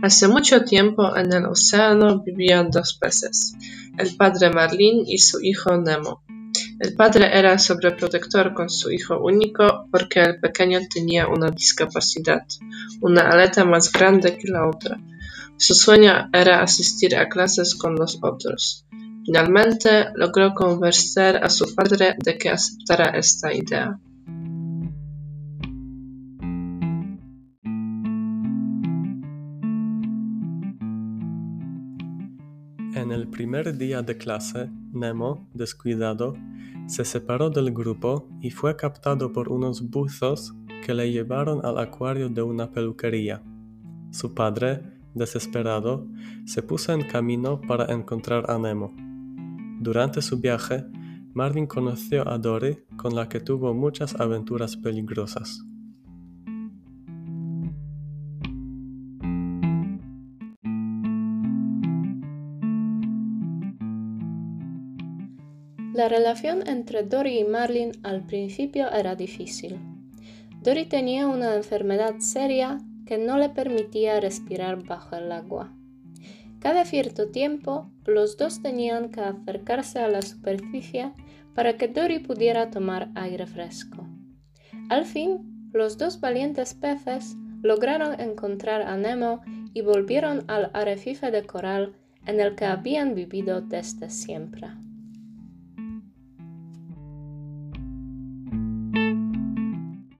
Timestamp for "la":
14.46-14.68, 53.14-53.28, 65.98-66.08, 80.06-80.22